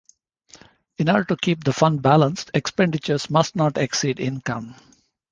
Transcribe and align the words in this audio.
In 0.97 1.09
order 1.09 1.25
to 1.25 1.37
keep 1.37 1.63
the 1.63 1.71
fund 1.73 2.01
balanced, 2.01 2.49
expenditures 2.55 3.29
must 3.29 3.55
not 3.55 3.77
exceed 3.77 4.19
income. 4.19 4.73